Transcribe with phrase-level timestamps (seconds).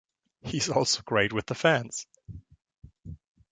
[0.41, 2.07] He's also great with the fans.